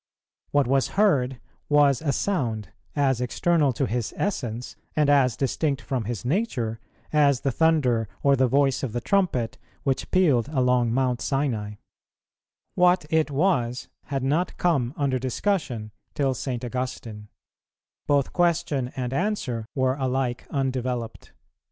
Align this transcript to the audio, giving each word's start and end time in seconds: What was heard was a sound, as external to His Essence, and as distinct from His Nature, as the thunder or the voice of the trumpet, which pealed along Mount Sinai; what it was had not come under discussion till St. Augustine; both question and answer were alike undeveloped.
What 0.49 0.65
was 0.65 0.87
heard 0.97 1.39
was 1.69 2.01
a 2.01 2.11
sound, 2.11 2.69
as 2.95 3.21
external 3.21 3.71
to 3.73 3.85
His 3.85 4.15
Essence, 4.17 4.75
and 4.95 5.11
as 5.11 5.37
distinct 5.37 5.79
from 5.79 6.05
His 6.05 6.25
Nature, 6.25 6.79
as 7.13 7.41
the 7.41 7.51
thunder 7.51 8.07
or 8.23 8.35
the 8.35 8.47
voice 8.47 8.81
of 8.81 8.93
the 8.93 8.99
trumpet, 9.01 9.59
which 9.83 10.09
pealed 10.09 10.47
along 10.49 10.91
Mount 10.91 11.21
Sinai; 11.21 11.75
what 12.73 13.05
it 13.11 13.29
was 13.29 13.89
had 14.05 14.23
not 14.23 14.57
come 14.57 14.95
under 14.97 15.19
discussion 15.19 15.91
till 16.15 16.33
St. 16.33 16.65
Augustine; 16.65 17.27
both 18.07 18.33
question 18.33 18.91
and 18.95 19.13
answer 19.13 19.67
were 19.75 19.93
alike 19.97 20.47
undeveloped. 20.49 21.31